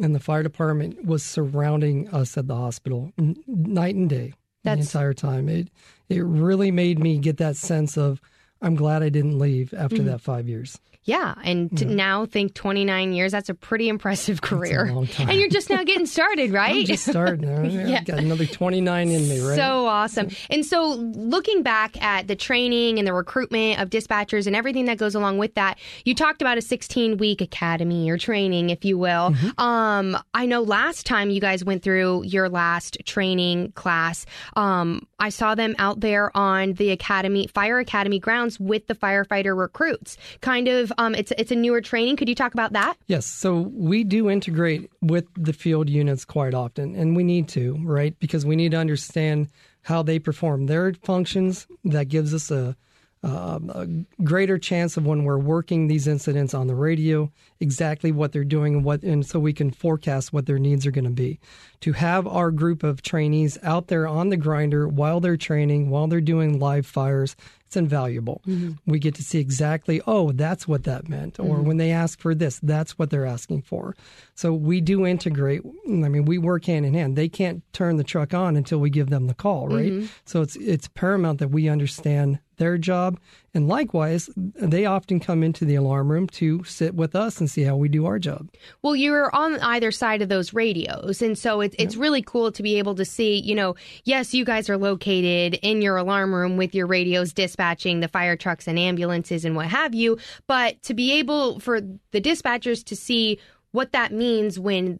and 0.00 0.14
the 0.14 0.20
fire 0.20 0.42
department 0.42 1.04
was 1.04 1.22
surrounding 1.22 2.08
us 2.08 2.36
at 2.38 2.46
the 2.46 2.56
hospital 2.56 3.12
n- 3.18 3.36
night 3.46 3.94
and 3.94 4.08
day 4.08 4.32
That's- 4.64 4.92
the 4.92 4.98
entire 4.98 5.14
time. 5.14 5.48
It 5.48 5.68
it 6.08 6.24
really 6.24 6.70
made 6.72 6.98
me 6.98 7.18
get 7.18 7.36
that 7.36 7.56
sense 7.56 7.96
of 7.96 8.20
I'm 8.62 8.74
glad 8.74 9.02
I 9.02 9.08
didn't 9.08 9.38
leave 9.38 9.72
after 9.74 9.96
Mm-hmm. 9.96 10.06
that 10.06 10.20
five 10.20 10.48
years. 10.48 10.78
Yeah, 11.04 11.34
and 11.42 11.74
to 11.78 11.86
now 11.86 12.26
think 12.26 12.52
29 12.52 13.14
years, 13.14 13.32
that's 13.32 13.48
a 13.48 13.54
pretty 13.54 13.88
impressive 13.88 14.42
career. 14.42 14.92
long 14.92 15.06
time. 15.06 15.28
And 15.30 15.38
you're 15.40 15.48
just 15.48 15.70
now 15.70 15.82
getting 15.82 16.04
started, 16.04 16.52
right? 16.52 16.76
I'm 16.76 16.84
just 16.84 17.06
starting. 17.06 17.48
Yeah. 17.70 18.00
I've 18.00 18.04
got 18.04 18.18
another 18.18 18.44
29 18.44 19.08
in 19.08 19.28
me, 19.28 19.40
right? 19.40 19.56
So 19.56 19.86
awesome. 19.86 20.28
And 20.50 20.64
so 20.64 20.88
looking 20.96 21.62
back 21.62 22.00
at 22.02 22.28
the 22.28 22.36
training 22.36 22.98
and 22.98 23.08
the 23.08 23.14
recruitment 23.14 23.80
of 23.80 23.88
dispatchers 23.88 24.46
and 24.46 24.54
everything 24.54 24.84
that 24.84 24.98
goes 24.98 25.14
along 25.14 25.38
with 25.38 25.54
that, 25.54 25.78
you 26.04 26.14
talked 26.14 26.42
about 26.42 26.58
a 26.58 26.62
16 26.62 27.16
week 27.16 27.40
academy 27.40 28.10
or 28.10 28.18
training, 28.18 28.68
if 28.68 28.84
you 28.84 28.98
will. 28.98 29.30
Mm-hmm. 29.30 29.58
Um, 29.60 30.18
I 30.34 30.44
know 30.44 30.60
last 30.60 31.06
time 31.06 31.30
you 31.30 31.40
guys 31.40 31.64
went 31.64 31.82
through 31.82 32.24
your 32.24 32.50
last 32.50 32.98
training 33.06 33.72
class, 33.72 34.26
um, 34.54 35.06
I 35.18 35.30
saw 35.30 35.54
them 35.54 35.74
out 35.78 36.00
there 36.00 36.30
on 36.36 36.74
the 36.74 36.90
academy, 36.90 37.46
fire 37.46 37.78
academy 37.78 38.18
grounds 38.18 38.49
with 38.58 38.86
the 38.86 38.94
firefighter 38.94 39.56
recruits. 39.56 40.16
Kind 40.40 40.66
of, 40.66 40.92
um, 40.98 41.14
it's, 41.14 41.32
it's 41.38 41.52
a 41.52 41.56
newer 41.56 41.80
training. 41.80 42.16
Could 42.16 42.28
you 42.28 42.34
talk 42.34 42.54
about 42.54 42.72
that? 42.72 42.96
Yes, 43.06 43.26
so 43.26 43.70
we 43.74 44.02
do 44.02 44.30
integrate 44.30 44.90
with 45.02 45.26
the 45.36 45.52
field 45.52 45.88
units 45.90 46.24
quite 46.24 46.54
often, 46.54 46.96
and 46.96 47.14
we 47.14 47.22
need 47.22 47.48
to, 47.50 47.76
right? 47.82 48.18
Because 48.18 48.46
we 48.46 48.56
need 48.56 48.72
to 48.72 48.78
understand 48.78 49.48
how 49.82 50.02
they 50.02 50.18
perform 50.18 50.66
their 50.66 50.94
functions. 50.94 51.66
That 51.84 52.08
gives 52.08 52.34
us 52.34 52.50
a, 52.50 52.76
a, 53.22 53.28
a 53.28 53.86
greater 54.22 54.58
chance 54.58 54.96
of 54.96 55.06
when 55.06 55.24
we're 55.24 55.38
working 55.38 55.86
these 55.86 56.06
incidents 56.06 56.54
on 56.54 56.66
the 56.66 56.74
radio, 56.74 57.30
exactly 57.60 58.12
what 58.12 58.32
they're 58.32 58.44
doing, 58.44 58.76
and 58.76 58.84
what, 58.84 59.02
and 59.02 59.24
so 59.24 59.38
we 59.38 59.52
can 59.52 59.70
forecast 59.70 60.32
what 60.32 60.46
their 60.46 60.58
needs 60.58 60.86
are 60.86 60.90
going 60.90 61.04
to 61.04 61.10
be. 61.10 61.38
To 61.80 61.92
have 61.92 62.26
our 62.26 62.50
group 62.50 62.82
of 62.82 63.02
trainees 63.02 63.58
out 63.62 63.88
there 63.88 64.06
on 64.06 64.28
the 64.28 64.36
grinder 64.36 64.86
while 64.86 65.20
they're 65.20 65.36
training, 65.38 65.88
while 65.88 66.06
they're 66.06 66.20
doing 66.20 66.58
live 66.58 66.86
fires, 66.86 67.36
it's 67.70 67.76
invaluable. 67.76 68.42
Mm-hmm. 68.48 68.72
We 68.90 68.98
get 68.98 69.14
to 69.14 69.22
see 69.22 69.38
exactly, 69.38 70.02
oh, 70.04 70.32
that's 70.32 70.66
what 70.66 70.82
that 70.84 71.08
meant. 71.08 71.38
Or 71.38 71.58
mm-hmm. 71.58 71.66
when 71.66 71.76
they 71.76 71.92
ask 71.92 72.18
for 72.18 72.34
this, 72.34 72.58
that's 72.64 72.98
what 72.98 73.10
they're 73.10 73.26
asking 73.26 73.62
for. 73.62 73.94
So 74.34 74.52
we 74.52 74.80
do 74.80 75.06
integrate. 75.06 75.62
I 75.86 75.90
mean, 76.08 76.24
we 76.24 76.36
work 76.36 76.64
hand 76.64 76.84
in 76.84 76.94
hand. 76.94 77.14
They 77.14 77.28
can't 77.28 77.62
turn 77.72 77.96
the 77.96 78.02
truck 78.02 78.34
on 78.34 78.56
until 78.56 78.80
we 78.80 78.90
give 78.90 79.08
them 79.10 79.28
the 79.28 79.34
call, 79.34 79.68
right? 79.68 79.92
Mm-hmm. 79.92 80.06
So 80.24 80.42
it's 80.42 80.56
it's 80.56 80.88
paramount 80.88 81.38
that 81.38 81.50
we 81.52 81.68
understand 81.68 82.40
their 82.56 82.76
job. 82.76 83.18
And 83.54 83.66
likewise, 83.66 84.30
they 84.36 84.84
often 84.84 85.18
come 85.18 85.42
into 85.42 85.64
the 85.64 85.74
alarm 85.74 86.12
room 86.12 86.28
to 86.28 86.62
sit 86.64 86.94
with 86.94 87.16
us 87.16 87.40
and 87.40 87.50
see 87.50 87.62
how 87.62 87.74
we 87.74 87.88
do 87.88 88.06
our 88.06 88.18
job. 88.18 88.48
Well, 88.82 88.94
you're 88.94 89.34
on 89.34 89.58
either 89.60 89.90
side 89.90 90.22
of 90.22 90.28
those 90.28 90.52
radios. 90.52 91.22
And 91.22 91.36
so 91.36 91.60
it's, 91.62 91.74
it's 91.78 91.96
really 91.96 92.22
cool 92.22 92.52
to 92.52 92.62
be 92.62 92.78
able 92.78 92.94
to 92.96 93.04
see, 93.04 93.40
you 93.40 93.54
know, 93.54 93.74
yes, 94.04 94.34
you 94.34 94.44
guys 94.44 94.68
are 94.70 94.76
located 94.76 95.58
in 95.62 95.82
your 95.82 95.96
alarm 95.96 96.32
room 96.32 96.58
with 96.58 96.74
your 96.74 96.86
radios 96.86 97.32
dispatching 97.60 98.00
the 98.00 98.08
fire 98.08 98.36
trucks 98.36 98.66
and 98.66 98.78
ambulances 98.78 99.44
and 99.44 99.54
what 99.54 99.66
have 99.66 99.94
you. 99.94 100.18
But 100.46 100.82
to 100.84 100.94
be 100.94 101.12
able 101.12 101.60
for 101.60 101.80
the 101.80 102.20
dispatchers 102.20 102.82
to 102.84 102.96
see 102.96 103.38
what 103.72 103.92
that 103.92 104.12
means 104.12 104.58
when 104.58 104.98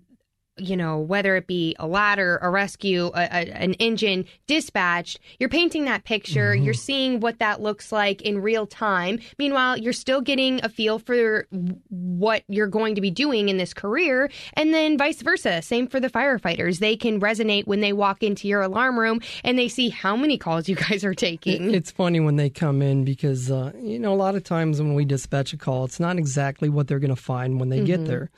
you 0.60 0.76
know, 0.76 0.98
whether 0.98 1.36
it 1.36 1.46
be 1.46 1.74
a 1.78 1.86
ladder, 1.86 2.38
a 2.42 2.50
rescue, 2.50 3.06
a, 3.14 3.22
a, 3.22 3.52
an 3.52 3.74
engine 3.74 4.24
dispatched, 4.46 5.18
you're 5.38 5.48
painting 5.48 5.84
that 5.86 6.04
picture. 6.04 6.54
You're 6.54 6.74
seeing 6.74 7.20
what 7.20 7.38
that 7.38 7.60
looks 7.60 7.92
like 7.92 8.22
in 8.22 8.40
real 8.40 8.66
time. 8.66 9.20
Meanwhile, 9.38 9.78
you're 9.78 9.92
still 9.92 10.20
getting 10.20 10.60
a 10.64 10.68
feel 10.68 10.98
for 10.98 11.46
what 11.88 12.44
you're 12.48 12.66
going 12.66 12.94
to 12.94 13.00
be 13.00 13.10
doing 13.10 13.48
in 13.48 13.56
this 13.56 13.74
career. 13.74 14.30
And 14.54 14.74
then 14.74 14.98
vice 14.98 15.22
versa. 15.22 15.62
Same 15.62 15.86
for 15.86 16.00
the 16.00 16.10
firefighters. 16.10 16.78
They 16.78 16.96
can 16.96 17.20
resonate 17.20 17.66
when 17.66 17.80
they 17.80 17.92
walk 17.92 18.22
into 18.22 18.48
your 18.48 18.62
alarm 18.62 18.98
room 18.98 19.20
and 19.44 19.58
they 19.58 19.68
see 19.68 19.88
how 19.88 20.16
many 20.16 20.38
calls 20.38 20.68
you 20.68 20.76
guys 20.76 21.04
are 21.04 21.14
taking. 21.14 21.74
It's 21.74 21.90
funny 21.90 22.20
when 22.20 22.36
they 22.36 22.50
come 22.50 22.82
in 22.82 23.04
because, 23.04 23.50
uh, 23.50 23.72
you 23.80 23.98
know, 23.98 24.12
a 24.12 24.14
lot 24.14 24.34
of 24.34 24.44
times 24.44 24.80
when 24.80 24.94
we 24.94 25.04
dispatch 25.04 25.52
a 25.52 25.56
call, 25.56 25.84
it's 25.84 26.00
not 26.00 26.18
exactly 26.18 26.68
what 26.68 26.88
they're 26.88 26.98
going 26.98 27.14
to 27.14 27.20
find 27.20 27.58
when 27.60 27.68
they 27.68 27.84
get 27.84 28.06
there. 28.06 28.30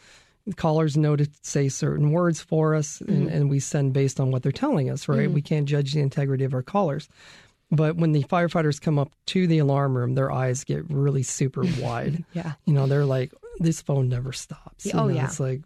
Callers 0.56 0.96
know 0.96 1.14
to 1.16 1.28
say 1.42 1.68
certain 1.68 2.10
words 2.10 2.40
for 2.40 2.74
us, 2.74 3.00
and, 3.00 3.26
mm-hmm. 3.26 3.36
and 3.36 3.50
we 3.50 3.60
send 3.60 3.92
based 3.92 4.18
on 4.18 4.30
what 4.30 4.42
they're 4.42 4.52
telling 4.52 4.90
us, 4.90 5.08
right? 5.08 5.20
Mm-hmm. 5.20 5.34
We 5.34 5.42
can't 5.42 5.66
judge 5.66 5.92
the 5.92 6.00
integrity 6.00 6.44
of 6.44 6.52
our 6.54 6.62
callers. 6.62 7.08
But 7.70 7.96
when 7.96 8.12
the 8.12 8.24
firefighters 8.24 8.80
come 8.80 8.98
up 8.98 9.12
to 9.26 9.46
the 9.46 9.58
alarm 9.58 9.96
room, 9.96 10.14
their 10.14 10.30
eyes 10.30 10.64
get 10.64 10.84
really 10.90 11.22
super 11.22 11.64
wide. 11.80 12.24
Yeah. 12.32 12.52
You 12.66 12.74
know, 12.74 12.86
they're 12.86 13.06
like, 13.06 13.32
this 13.58 13.80
phone 13.80 14.08
never 14.08 14.32
stops. 14.32 14.84
You 14.84 14.92
Oh, 14.94 15.06
know, 15.06 15.14
yeah. 15.14 15.24
It's 15.24 15.40
like, 15.40 15.62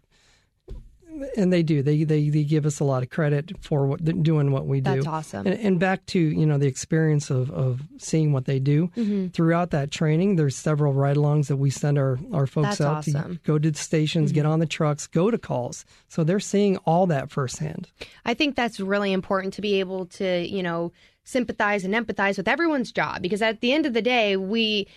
and 1.35 1.51
they 1.51 1.63
do. 1.63 1.81
They, 1.81 2.03
they 2.03 2.29
they 2.29 2.43
give 2.43 2.65
us 2.65 2.79
a 2.79 2.83
lot 2.83 3.03
of 3.03 3.09
credit 3.09 3.51
for 3.61 3.85
what 3.87 4.03
doing 4.23 4.51
what 4.51 4.65
we 4.65 4.81
do. 4.81 4.95
That's 4.95 5.07
awesome. 5.07 5.47
And, 5.47 5.59
and 5.59 5.79
back 5.79 6.05
to 6.07 6.19
you 6.19 6.45
know 6.45 6.57
the 6.57 6.67
experience 6.67 7.29
of, 7.29 7.51
of 7.51 7.81
seeing 7.97 8.33
what 8.33 8.45
they 8.45 8.59
do 8.59 8.87
Mm-hmm. 8.97 9.27
throughout 9.27 9.71
that 9.71 9.91
training. 9.91 10.35
There's 10.37 10.55
several 10.55 10.93
ride-alongs 10.93 11.47
that 11.47 11.57
we 11.57 11.69
send 11.69 11.97
our 11.97 12.19
our 12.33 12.47
folks 12.47 12.69
That's 12.77 12.81
out 12.81 12.97
awesome. 12.97 13.13
Mm-hmm. 13.13 13.33
to 13.33 13.39
go 13.43 13.59
to 13.59 13.71
the 13.71 13.77
stations, 13.77 14.31
get 14.31 14.45
on 14.45 14.59
the 14.59 14.65
trucks, 14.65 15.07
go 15.07 15.29
to 15.31 15.37
calls. 15.37 15.85
So 16.07 16.23
they're 16.23 16.39
seeing 16.39 16.77
all 16.77 17.05
that 17.07 17.31
firsthand. 17.31 17.89
I 18.25 18.33
think 18.33 18.55
that's 18.55 18.79
really 18.79 19.11
important 19.13 19.53
to 19.55 19.61
be 19.61 19.79
able 19.79 20.05
to, 20.07 20.47
you 20.47 20.63
know, 20.63 20.91
sympathize 21.23 21.83
and 21.83 21.93
empathize 21.93 22.37
with 22.37 22.47
everyone's 22.47 22.91
job 22.91 23.21
because 23.21 23.41
at 23.41 23.61
the 23.61 23.73
end 23.73 23.85
of 23.85 23.93
the 23.93 24.01
day, 24.01 24.37
we. 24.37 24.87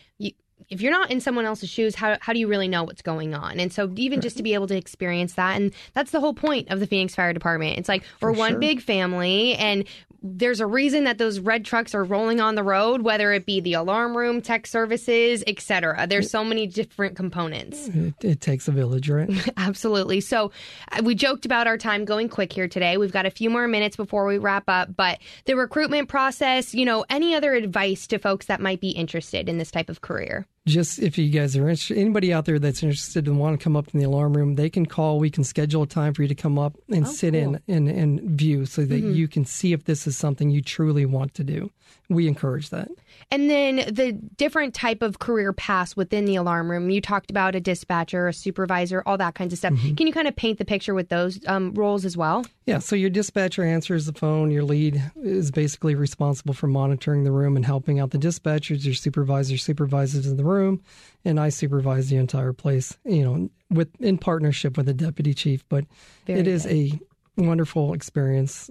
If 0.68 0.80
you're 0.80 0.92
not 0.92 1.10
in 1.10 1.20
someone 1.20 1.44
else's 1.44 1.68
shoes, 1.70 1.94
how, 1.94 2.16
how 2.20 2.32
do 2.32 2.38
you 2.38 2.46
really 2.46 2.68
know 2.68 2.84
what's 2.84 3.02
going 3.02 3.34
on? 3.34 3.58
And 3.58 3.72
so, 3.72 3.90
even 3.96 4.20
just 4.20 4.36
to 4.36 4.42
be 4.42 4.54
able 4.54 4.66
to 4.68 4.76
experience 4.76 5.34
that, 5.34 5.60
and 5.60 5.72
that's 5.94 6.10
the 6.10 6.20
whole 6.20 6.34
point 6.34 6.68
of 6.70 6.80
the 6.80 6.86
Phoenix 6.86 7.14
Fire 7.14 7.32
Department. 7.32 7.78
It's 7.78 7.88
like 7.88 8.04
we're 8.20 8.32
one 8.32 8.60
big 8.60 8.80
family, 8.80 9.54
and 9.54 9.84
there's 10.22 10.60
a 10.60 10.66
reason 10.66 11.04
that 11.04 11.18
those 11.18 11.40
red 11.40 11.64
trucks 11.64 11.94
are 11.94 12.04
rolling 12.04 12.40
on 12.40 12.54
the 12.54 12.62
road, 12.62 13.02
whether 13.02 13.32
it 13.32 13.46
be 13.46 13.60
the 13.60 13.74
alarm 13.74 14.16
room, 14.16 14.42
tech 14.42 14.66
services, 14.66 15.42
etc. 15.46 16.06
There's 16.08 16.30
so 16.30 16.44
many 16.44 16.66
different 16.66 17.16
components. 17.16 17.88
It, 17.88 18.14
it 18.22 18.40
takes 18.40 18.68
a 18.68 18.72
village, 18.72 19.08
right? 19.08 19.30
Absolutely. 19.56 20.20
So 20.20 20.52
uh, 20.92 21.02
we 21.02 21.14
joked 21.14 21.46
about 21.46 21.66
our 21.66 21.78
time 21.78 22.04
going 22.04 22.28
quick 22.28 22.52
here 22.52 22.68
today. 22.68 22.96
We've 22.96 23.12
got 23.12 23.26
a 23.26 23.30
few 23.30 23.50
more 23.50 23.66
minutes 23.66 23.96
before 23.96 24.26
we 24.26 24.38
wrap 24.38 24.64
up, 24.68 24.94
but 24.94 25.18
the 25.46 25.56
recruitment 25.56 26.08
process, 26.08 26.74
you 26.74 26.84
know, 26.84 27.04
any 27.08 27.34
other 27.34 27.54
advice 27.54 28.06
to 28.08 28.18
folks 28.18 28.46
that 28.46 28.60
might 28.60 28.80
be 28.80 28.90
interested 28.90 29.48
in 29.48 29.58
this 29.58 29.70
type 29.70 29.88
of 29.88 30.02
career? 30.02 30.46
Just 30.66 30.98
if 30.98 31.16
you 31.16 31.30
guys 31.30 31.56
are 31.56 31.68
interested, 31.68 31.96
anybody 31.96 32.32
out 32.32 32.44
there 32.44 32.58
that's 32.58 32.82
interested 32.82 33.26
and 33.26 33.38
want 33.38 33.58
to 33.58 33.64
come 33.64 33.76
up 33.76 33.88
in 33.94 33.98
the 33.98 34.06
alarm 34.06 34.36
room, 34.36 34.56
they 34.56 34.68
can 34.68 34.84
call. 34.84 35.18
We 35.18 35.30
can 35.30 35.42
schedule 35.42 35.82
a 35.82 35.86
time 35.86 36.12
for 36.12 36.22
you 36.22 36.28
to 36.28 36.34
come 36.34 36.58
up 36.58 36.76
and 36.90 37.08
sit 37.08 37.34
in 37.34 37.60
and, 37.66 37.88
and 37.88 38.20
view 38.20 38.66
so 38.66 38.84
that 38.84 39.00
you 39.00 39.26
can 39.26 39.46
see 39.46 39.72
if 39.72 39.84
this 39.84 40.06
is 40.06 40.16
something 40.18 40.50
you 40.50 40.60
truly 40.60 41.06
want 41.06 41.34
to 41.34 41.44
do. 41.44 41.70
We 42.08 42.28
encourage 42.28 42.70
that. 42.70 42.88
And 43.30 43.48
then 43.48 43.76
the 43.76 44.12
different 44.12 44.74
type 44.74 45.00
of 45.02 45.18
career 45.18 45.52
paths 45.52 45.96
within 45.96 46.24
the 46.24 46.36
alarm 46.36 46.70
room. 46.70 46.90
You 46.90 47.00
talked 47.00 47.30
about 47.30 47.54
a 47.54 47.60
dispatcher, 47.60 48.28
a 48.28 48.32
supervisor, 48.32 49.02
all 49.06 49.16
that 49.18 49.34
kinds 49.34 49.52
of 49.52 49.58
stuff. 49.58 49.74
Can 49.96 50.06
you 50.06 50.12
kind 50.12 50.28
of 50.28 50.34
paint 50.34 50.58
the 50.58 50.64
picture 50.64 50.94
with 50.94 51.08
those 51.08 51.40
um, 51.46 51.72
roles 51.74 52.04
as 52.04 52.16
well? 52.16 52.44
Yeah, 52.66 52.78
so 52.78 52.96
your 52.96 53.10
dispatcher 53.10 53.64
answers 53.64 54.06
the 54.06 54.12
phone. 54.12 54.50
Your 54.50 54.64
lead 54.64 55.02
is 55.22 55.50
basically 55.50 55.94
responsible 55.94 56.54
for 56.54 56.66
monitoring 56.66 57.24
the 57.24 57.32
room 57.32 57.56
and 57.56 57.64
helping 57.64 57.98
out 57.98 58.10
the 58.10 58.18
dispatchers. 58.18 58.84
Your 58.84 58.94
supervisor 58.94 59.56
supervises 59.56 60.26
in 60.26 60.36
the 60.36 60.44
room, 60.44 60.50
and 60.59 61.38
I 61.38 61.49
supervise 61.49 62.09
the 62.09 62.16
entire 62.16 62.52
place. 62.52 62.97
You 63.04 63.23
know, 63.23 63.50
with 63.71 63.88
in 64.00 64.19
partnership 64.19 64.76
with 64.76 64.87
the 64.87 64.95
deputy 64.95 65.35
chief. 65.35 65.64
But 65.69 65.85
Very 66.26 66.40
it 66.40 66.47
is 66.47 66.66
a 66.66 66.99
wonderful 67.37 67.95
experience. 67.95 68.71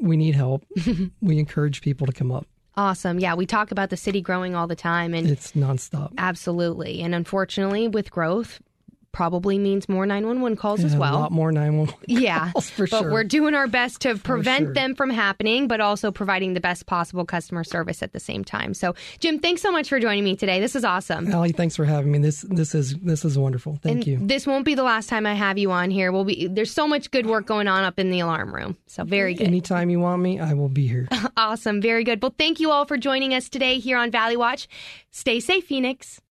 We 0.00 0.16
need 0.16 0.34
help. 0.34 0.64
we 1.20 1.38
encourage 1.38 1.80
people 1.80 2.06
to 2.06 2.12
come 2.12 2.30
up. 2.30 2.46
Awesome. 2.78 3.18
Yeah, 3.18 3.34
we 3.34 3.46
talk 3.46 3.70
about 3.70 3.88
the 3.88 3.96
city 3.96 4.20
growing 4.20 4.54
all 4.54 4.66
the 4.66 4.76
time, 4.76 5.14
and 5.14 5.26
It's 5.26 5.52
nonstop. 5.52 6.12
Absolutely. 6.18 7.00
And 7.00 7.14
unfortunately, 7.14 7.88
with 7.88 8.10
growth, 8.10 8.60
probably 9.16 9.58
means 9.58 9.88
more 9.88 10.04
911 10.04 10.58
calls 10.58 10.84
as 10.84 10.94
well. 10.94 11.16
a 11.16 11.20
lot 11.20 11.32
more 11.32 11.50
911. 11.50 11.94
Yeah, 12.06 12.52
calls 12.52 12.68
for 12.68 12.86
but 12.86 13.00
sure. 13.00 13.10
we're 13.10 13.24
doing 13.24 13.54
our 13.54 13.66
best 13.66 14.02
to 14.02 14.18
prevent 14.18 14.66
sure. 14.66 14.74
them 14.74 14.94
from 14.94 15.08
happening, 15.08 15.68
but 15.68 15.80
also 15.80 16.12
providing 16.12 16.52
the 16.52 16.60
best 16.60 16.84
possible 16.84 17.24
customer 17.24 17.64
service 17.64 18.02
at 18.02 18.12
the 18.12 18.20
same 18.20 18.44
time. 18.44 18.74
So, 18.74 18.94
Jim, 19.18 19.38
thanks 19.38 19.62
so 19.62 19.72
much 19.72 19.88
for 19.88 19.98
joining 19.98 20.22
me 20.22 20.36
today. 20.36 20.60
This 20.60 20.76
is 20.76 20.84
awesome. 20.84 21.32
Ali, 21.32 21.52
thanks 21.52 21.74
for 21.76 21.86
having 21.86 22.12
me. 22.12 22.18
This 22.18 22.42
this 22.42 22.74
is 22.74 22.94
this 22.96 23.24
is 23.24 23.38
wonderful. 23.38 23.78
Thank 23.82 23.96
and 23.96 24.06
you. 24.06 24.18
This 24.20 24.46
won't 24.46 24.66
be 24.66 24.74
the 24.74 24.82
last 24.82 25.08
time 25.08 25.24
I 25.24 25.32
have 25.32 25.56
you 25.56 25.70
on 25.70 25.90
here. 25.90 26.12
We'll 26.12 26.24
be 26.24 26.46
there's 26.46 26.70
so 26.70 26.86
much 26.86 27.10
good 27.10 27.24
work 27.24 27.46
going 27.46 27.68
on 27.68 27.84
up 27.84 27.98
in 27.98 28.10
the 28.10 28.20
alarm 28.20 28.54
room. 28.54 28.76
So 28.86 29.04
very 29.04 29.32
good. 29.32 29.46
Anytime 29.46 29.88
you 29.88 29.98
want 29.98 30.20
me, 30.20 30.40
I 30.40 30.52
will 30.52 30.68
be 30.68 30.86
here. 30.86 31.08
awesome. 31.38 31.80
Very 31.80 32.04
good. 32.04 32.20
Well, 32.20 32.34
thank 32.36 32.60
you 32.60 32.70
all 32.70 32.84
for 32.84 32.98
joining 32.98 33.32
us 33.32 33.48
today 33.48 33.78
here 33.78 33.96
on 33.96 34.10
Valley 34.10 34.36
Watch. 34.36 34.68
Stay 35.10 35.40
safe, 35.40 35.64
Phoenix. 35.64 36.20